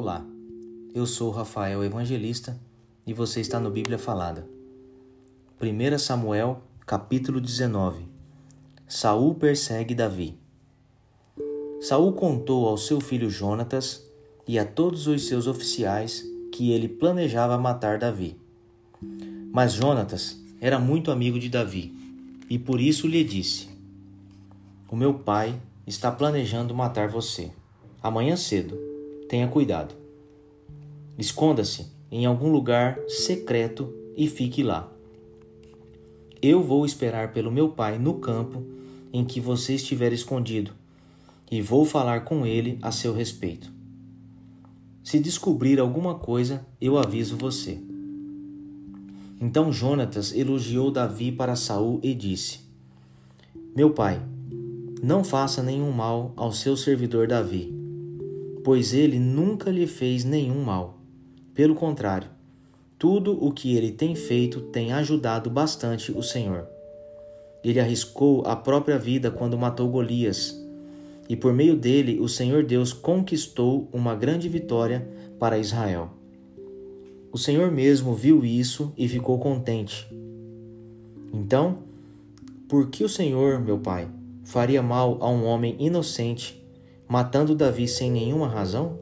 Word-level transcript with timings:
Olá, 0.00 0.24
eu 0.94 1.04
sou 1.04 1.28
Rafael 1.32 1.82
Evangelista 1.82 2.56
e 3.04 3.12
você 3.12 3.40
está 3.40 3.58
no 3.58 3.68
Bíblia 3.68 3.98
Falada. 3.98 4.48
1 5.60 5.98
Samuel, 5.98 6.62
capítulo 6.86 7.40
19. 7.40 8.06
Saul 8.86 9.34
persegue 9.34 9.96
Davi. 9.96 10.38
Saul 11.80 12.12
contou 12.12 12.68
ao 12.68 12.78
seu 12.78 13.00
filho 13.00 13.28
Jonatas 13.28 14.08
e 14.46 14.56
a 14.56 14.64
todos 14.64 15.08
os 15.08 15.26
seus 15.26 15.48
oficiais 15.48 16.24
que 16.52 16.70
ele 16.70 16.86
planejava 16.86 17.58
matar 17.58 17.98
Davi. 17.98 18.36
Mas 19.50 19.72
Jonatas 19.72 20.40
era 20.60 20.78
muito 20.78 21.10
amigo 21.10 21.40
de 21.40 21.48
Davi 21.48 21.92
e 22.48 22.56
por 22.56 22.80
isso 22.80 23.08
lhe 23.08 23.24
disse: 23.24 23.68
O 24.88 24.94
meu 24.94 25.12
pai 25.12 25.60
está 25.84 26.08
planejando 26.12 26.72
matar 26.72 27.08
você. 27.08 27.50
Amanhã 28.00 28.36
cedo 28.36 28.87
tenha 29.28 29.46
cuidado. 29.46 29.94
Esconda-se 31.18 31.86
em 32.10 32.24
algum 32.24 32.50
lugar 32.50 32.98
secreto 33.06 33.92
e 34.16 34.26
fique 34.26 34.62
lá. 34.62 34.90
Eu 36.40 36.62
vou 36.62 36.86
esperar 36.86 37.32
pelo 37.32 37.52
meu 37.52 37.68
pai 37.68 37.98
no 37.98 38.14
campo 38.14 38.64
em 39.12 39.24
que 39.24 39.40
você 39.40 39.74
estiver 39.74 40.12
escondido 40.12 40.72
e 41.50 41.60
vou 41.60 41.84
falar 41.84 42.24
com 42.24 42.46
ele 42.46 42.78
a 42.80 42.90
seu 42.90 43.12
respeito. 43.12 43.70
Se 45.02 45.18
descobrir 45.18 45.80
alguma 45.80 46.14
coisa, 46.14 46.64
eu 46.80 46.98
aviso 46.98 47.36
você. 47.36 47.78
Então 49.40 49.72
Jonatas 49.72 50.34
elogiou 50.34 50.90
Davi 50.90 51.32
para 51.32 51.56
Saul 51.56 52.00
e 52.02 52.14
disse: 52.14 52.60
Meu 53.74 53.90
pai, 53.90 54.20
não 55.02 55.24
faça 55.24 55.62
nenhum 55.62 55.90
mal 55.92 56.32
ao 56.36 56.52
seu 56.52 56.76
servidor 56.76 57.26
Davi 57.28 57.77
pois 58.68 58.92
ele 58.92 59.18
nunca 59.18 59.70
lhe 59.70 59.86
fez 59.86 60.24
nenhum 60.24 60.62
mal. 60.62 60.98
Pelo 61.54 61.74
contrário, 61.74 62.28
tudo 62.98 63.42
o 63.42 63.50
que 63.50 63.74
ele 63.74 63.90
tem 63.90 64.14
feito 64.14 64.60
tem 64.60 64.92
ajudado 64.92 65.48
bastante 65.48 66.12
o 66.12 66.22
Senhor. 66.22 66.68
Ele 67.64 67.80
arriscou 67.80 68.42
a 68.46 68.54
própria 68.54 68.98
vida 68.98 69.30
quando 69.30 69.56
matou 69.56 69.88
Golias, 69.88 70.54
e 71.30 71.34
por 71.34 71.54
meio 71.54 71.74
dele 71.74 72.20
o 72.20 72.28
Senhor 72.28 72.62
Deus 72.62 72.92
conquistou 72.92 73.88
uma 73.90 74.14
grande 74.14 74.50
vitória 74.50 75.08
para 75.38 75.58
Israel. 75.58 76.10
O 77.32 77.38
Senhor 77.38 77.70
mesmo 77.70 78.12
viu 78.12 78.44
isso 78.44 78.92
e 78.98 79.08
ficou 79.08 79.38
contente. 79.38 80.06
Então, 81.32 81.78
por 82.68 82.90
que 82.90 83.02
o 83.02 83.08
Senhor, 83.08 83.60
meu 83.60 83.78
pai, 83.78 84.10
faria 84.44 84.82
mal 84.82 85.16
a 85.22 85.30
um 85.30 85.46
homem 85.46 85.74
inocente 85.78 86.57
matando 87.08 87.54
Davi 87.54 87.88
sem 87.88 88.10
nenhuma 88.10 88.46
razão? 88.46 88.98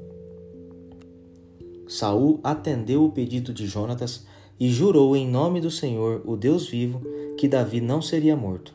Saul 1.89 2.41
atendeu 2.43 3.05
o 3.05 3.13
pedido 3.13 3.53
de 3.53 3.67
Jonatas 3.67 4.25
e 4.59 4.71
jurou 4.71 5.17
em 5.17 5.29
nome 5.29 5.61
do 5.61 5.71
Senhor, 5.71 6.23
o 6.25 6.37
Deus 6.37 6.69
vivo, 6.69 7.03
que 7.37 7.49
Davi 7.49 7.81
não 7.81 8.01
seria 8.01 8.37
morto. 8.37 8.75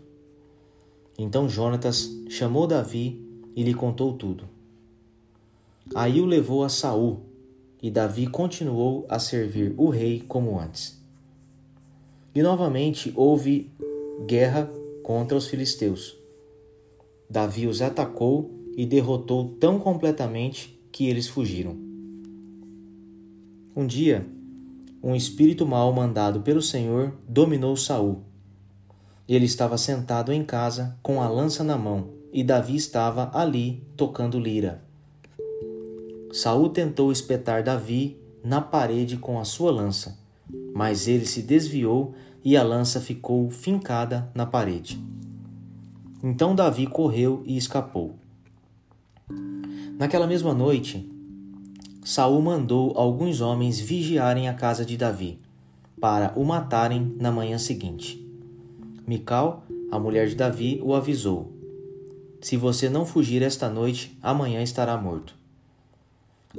Então 1.18 1.50
Jonatas 1.50 2.10
chamou 2.30 2.68
Davi 2.68 3.20
e 3.56 3.64
lhe 3.64 3.74
contou 3.74 4.14
tudo. 4.14 4.44
Aí 5.96 6.22
o 6.22 6.26
levou 6.26 6.64
a 6.64 6.70
Saul, 6.70 7.22
e 7.82 7.90
Davi 7.90 8.28
continuou 8.28 9.06
a 9.10 9.18
servir 9.18 9.74
o 9.78 9.90
rei 9.90 10.24
como 10.28 10.60
antes. 10.60 11.02
E 12.34 12.42
novamente 12.42 13.12
houve 13.16 13.72
guerra 14.26 14.72
contra 15.04 15.36
os 15.36 15.48
filisteus. 15.48 16.16
Davi 17.30 17.66
os 17.66 17.82
atacou 17.82 18.61
e 18.76 18.86
derrotou 18.86 19.56
tão 19.60 19.80
completamente 19.80 20.80
que 20.92 21.08
eles 21.08 21.28
fugiram. 21.28 21.76
Um 23.76 23.88
dia, 23.88 24.28
um 25.02 25.16
espírito 25.16 25.66
mau 25.66 25.92
mandado 25.94 26.42
pelo 26.42 26.62
Senhor 26.62 27.14
dominou 27.28 27.76
Saul. 27.76 28.22
Ele 29.28 29.46
estava 29.46 29.78
sentado 29.78 30.34
em 30.34 30.44
casa 30.44 30.98
com 31.02 31.22
a 31.22 31.30
lança 31.30 31.64
na 31.64 31.78
mão, 31.78 32.10
e 32.34 32.44
Davi 32.44 32.76
estava 32.76 33.32
ali 33.34 33.84
tocando 33.96 34.40
lira. 34.40 34.84
Saul 36.32 36.70
tentou 36.70 37.12
espetar 37.12 37.64
Davi 37.64 38.18
na 38.44 38.62
parede 38.62 39.18
com 39.18 39.40
a 39.40 39.44
sua 39.44 39.72
lança, 39.72 40.18
mas 40.74 41.08
ele 41.08 41.26
se 41.26 41.42
desviou 41.42 42.14
e 42.44 42.58
a 42.58 42.64
lança 42.64 43.00
ficou 43.00 43.50
fincada 43.50 44.30
na 44.34 44.46
parede. 44.46 45.00
Então 46.24 46.56
Davi 46.56 46.88
correu 46.88 47.44
e 47.46 47.58
escapou. 47.58 48.16
Naquela 50.02 50.26
mesma 50.26 50.52
noite, 50.52 51.08
Saul 52.04 52.42
mandou 52.42 52.92
alguns 52.96 53.40
homens 53.40 53.80
vigiarem 53.80 54.50
a 54.50 54.54
casa 54.56 54.84
de 54.84 54.98
Davi, 54.98 55.38
para 56.00 56.34
o 56.36 56.44
matarem 56.44 57.16
na 57.20 57.32
manhã 57.32 57.60
seguinte. 57.60 58.20
Mical, 59.06 59.64
a 59.92 60.00
mulher 60.00 60.28
de 60.28 60.34
Davi, 60.34 60.82
o 60.84 60.96
avisou: 60.96 61.54
Se 62.42 62.58
você 62.58 62.90
não 62.90 63.06
fugir 63.06 63.44
esta 63.44 63.70
noite, 63.70 64.18
amanhã 64.24 64.64
estará 64.64 64.98
morto. 64.98 65.36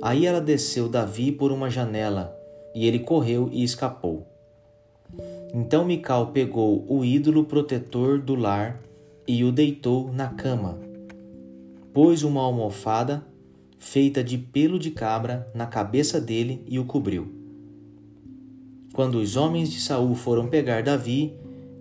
Aí 0.01 0.25
ela 0.25 0.41
desceu 0.41 0.89
Davi 0.89 1.33
por 1.33 1.51
uma 1.51 1.69
janela, 1.69 2.33
e 2.73 2.87
ele 2.87 3.01
correu 3.01 3.49
e 3.51 3.65
escapou. 3.65 4.25
Então 5.53 5.85
Mical 5.85 6.29
pegou 6.29 6.87
o 6.89 7.05
ídolo 7.05 7.45
protetor 7.45 8.21
do 8.21 8.37
lar 8.37 8.81
e 9.27 9.43
o 9.43 9.51
deitou 9.51 10.13
na 10.13 10.29
cama. 10.29 10.79
Pôs 11.93 12.23
uma 12.23 12.41
almofada 12.41 13.32
feita 13.83 14.23
de 14.23 14.39
pelo 14.39 14.79
de 14.79 14.93
cabra 14.93 15.51
na 15.53 15.67
cabeça 15.67 16.21
dele 16.21 16.65
e 16.69 16.79
o 16.79 16.85
cobriu. 16.85 17.29
Quando 18.95 19.17
os 19.17 19.37
homens 19.37 19.71
de 19.73 19.81
Saul 19.81 20.15
foram 20.15 20.47
pegar 20.47 20.85
Davi, 20.85 21.35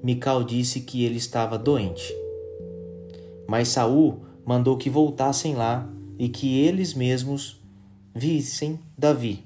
Mical 0.04 0.44
disse 0.44 0.82
que 0.82 1.06
ele 1.06 1.18
estava 1.18 1.60
doente. 1.60 2.12
Mas 3.48 3.68
Saul 3.68 4.20
mandou 4.44 4.78
que 4.78 4.90
voltassem 4.90 5.54
lá 5.54 5.88
e 6.18 6.28
que 6.28 6.60
eles 6.60 6.96
mesmos 6.96 7.62
vissem 8.16 8.80
Davi. 8.98 9.46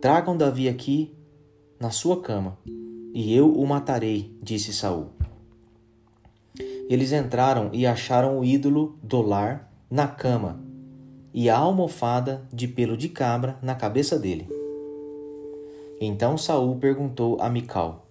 Tragam 0.00 0.36
Davi 0.36 0.68
aqui 0.68 1.14
na 1.78 1.90
sua 1.90 2.20
cama, 2.20 2.58
e 3.14 3.32
eu 3.32 3.50
o 3.52 3.64
matarei, 3.64 4.36
disse 4.42 4.72
Saul. 4.72 5.10
Eles 6.88 7.12
entraram 7.12 7.70
e 7.72 7.86
acharam 7.86 8.40
o 8.40 8.44
ídolo 8.44 8.98
do 9.02 9.22
lar 9.22 9.72
na 9.88 10.08
cama 10.08 10.69
e 11.32 11.48
a 11.48 11.56
almofada 11.56 12.46
de 12.52 12.66
pelo 12.66 12.96
de 12.96 13.08
cabra 13.08 13.58
na 13.62 13.74
cabeça 13.74 14.18
dele. 14.18 14.48
Então 16.00 16.38
Saul 16.38 16.76
perguntou 16.76 17.36
a 17.40 17.48
Mical: 17.48 18.06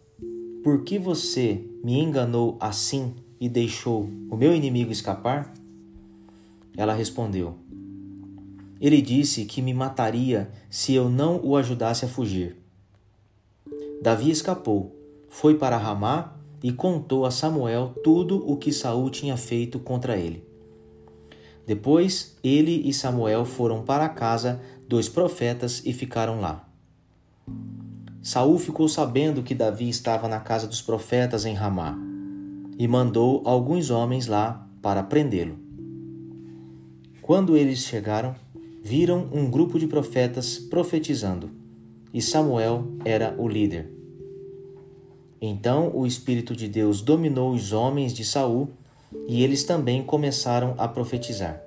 Por 0.63 0.83
que 0.83 0.99
você 0.99 1.63
me 1.83 1.99
enganou 1.99 2.57
assim 2.59 3.15
e 3.39 3.49
deixou 3.49 4.09
o 4.29 4.37
meu 4.37 4.53
inimigo 4.53 4.91
escapar? 4.91 5.51
Ela 6.77 6.93
respondeu: 6.93 7.55
Ele 8.79 9.01
disse 9.01 9.45
que 9.45 9.61
me 9.61 9.73
mataria 9.73 10.51
se 10.69 10.93
eu 10.93 11.09
não 11.09 11.39
o 11.43 11.55
ajudasse 11.55 12.05
a 12.05 12.07
fugir. 12.07 12.55
Davi 14.01 14.29
escapou, 14.29 14.95
foi 15.27 15.55
para 15.55 15.77
Ramá 15.77 16.35
e 16.63 16.71
contou 16.71 17.25
a 17.25 17.31
Samuel 17.31 17.93
tudo 18.03 18.49
o 18.49 18.55
que 18.55 18.71
Saul 18.71 19.09
tinha 19.09 19.35
feito 19.35 19.79
contra 19.79 20.17
ele. 20.17 20.48
Depois 21.65 22.37
ele 22.43 22.87
e 22.87 22.93
Samuel 22.93 23.45
foram 23.45 23.83
para 23.83 24.05
a 24.05 24.09
casa 24.09 24.61
dos 24.87 25.07
profetas 25.07 25.83
e 25.85 25.93
ficaram 25.93 26.41
lá. 26.41 26.67
Saul 28.21 28.57
ficou 28.57 28.87
sabendo 28.87 29.43
que 29.43 29.55
Davi 29.55 29.87
estava 29.87 30.27
na 30.27 30.39
casa 30.39 30.67
dos 30.67 30.81
profetas 30.81 31.45
em 31.45 31.53
Ramá 31.53 31.97
e 32.77 32.87
mandou 32.87 33.41
alguns 33.45 33.89
homens 33.89 34.27
lá 34.27 34.67
para 34.81 35.03
prendê-lo. 35.03 35.57
Quando 37.21 37.55
eles 37.55 37.79
chegaram, 37.79 38.35
viram 38.81 39.29
um 39.31 39.49
grupo 39.49 39.77
de 39.77 39.85
profetas 39.85 40.57
profetizando, 40.57 41.49
e 42.13 42.21
Samuel 42.21 42.87
era 43.05 43.35
o 43.37 43.47
líder. 43.47 43.93
Então 45.41 45.91
o 45.95 46.05
espírito 46.07 46.55
de 46.55 46.67
Deus 46.67 47.01
dominou 47.01 47.53
os 47.53 47.71
homens 47.71 48.13
de 48.13 48.25
Saul 48.25 48.69
e 49.27 49.43
eles 49.43 49.63
também 49.63 50.03
começaram 50.03 50.75
a 50.77 50.87
profetizar. 50.87 51.61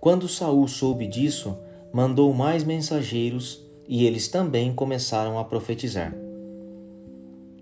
Quando 0.00 0.28
Saul 0.28 0.68
soube 0.68 1.06
disso, 1.06 1.56
mandou 1.92 2.32
mais 2.32 2.62
mensageiros 2.62 3.60
e 3.88 4.04
eles 4.04 4.28
também 4.28 4.72
começaram 4.72 5.38
a 5.38 5.44
profetizar. 5.44 6.14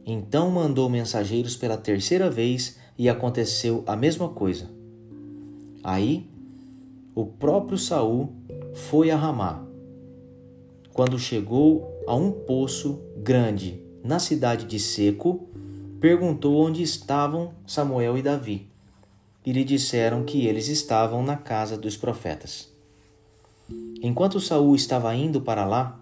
Então 0.07 0.51
mandou 0.51 0.89
mensageiros 0.91 1.57
pela 1.57 1.77
terceira 1.77 2.31
vez 2.31 2.77
e 2.99 3.09
aconteceu 3.09 3.83
a 3.87 3.97
mesma 3.97 4.29
coisa. 4.29 4.69
Aí, 5.83 6.27
o 7.15 7.25
próprio 7.25 7.79
Saul 7.79 8.33
foi 8.75 9.11
a 9.11 9.17
Ramá. 9.17 9.65
Quando 10.93 11.19
chegou 11.19 12.03
a 12.07 12.15
um 12.15 12.31
poço 12.31 13.01
grande 13.17 13.83
na 14.03 14.19
cidade 14.19 14.67
de 14.67 14.79
Seco, 14.79 15.49
perguntou 16.05 16.63
onde 16.63 16.83
estavam 16.83 17.55
Samuel 17.67 18.19
e 18.19 18.21
Davi, 18.21 18.67
e 19.43 19.51
lhe 19.53 19.65
disseram 19.65 20.23
que 20.23 20.47
eles 20.47 20.69
estavam 20.69 21.23
na 21.23 21.35
casa 21.35 21.79
dos 21.79 21.97
profetas. 21.97 22.71
Enquanto 24.03 24.39
Saul 24.39 24.75
estava 24.75 25.15
indo 25.15 25.41
para 25.41 25.65
lá, 25.65 25.99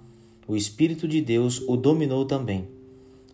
o 0.48 0.56
Espírito 0.56 1.06
de 1.06 1.20
Deus 1.20 1.62
o 1.68 1.76
dominou 1.76 2.24
também, 2.24 2.66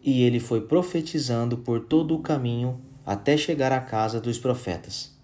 e 0.05 0.21
ele 0.23 0.39
foi 0.39 0.61
profetizando 0.61 1.57
por 1.57 1.87
todo 1.87 2.15
o 2.15 2.19
caminho 2.19 2.79
até 3.07 3.35
chegar 3.35 3.73
à 3.73 3.81
casa 3.81 4.21
dos 4.21 4.39
profetas. 4.39 5.17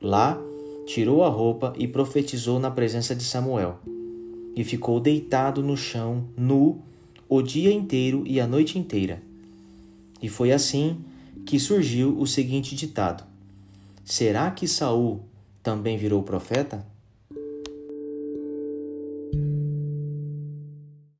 Lá, 0.00 0.40
tirou 0.86 1.24
a 1.24 1.28
roupa 1.28 1.72
e 1.76 1.88
profetizou 1.88 2.60
na 2.60 2.70
presença 2.70 3.12
de 3.12 3.24
Samuel, 3.24 3.80
e 4.54 4.62
ficou 4.62 5.00
deitado 5.00 5.64
no 5.64 5.76
chão, 5.76 6.28
nu, 6.36 6.80
o 7.28 7.42
dia 7.42 7.72
inteiro 7.72 8.22
e 8.24 8.40
a 8.40 8.46
noite 8.46 8.78
inteira. 8.78 9.33
E 10.24 10.28
foi 10.30 10.52
assim 10.52 11.04
que 11.44 11.60
surgiu 11.60 12.18
o 12.18 12.26
seguinte 12.26 12.74
ditado: 12.74 13.24
Será 14.02 14.50
que 14.50 14.66
Saul 14.66 15.28
também 15.62 15.98
virou 15.98 16.22
profeta? 16.22 16.86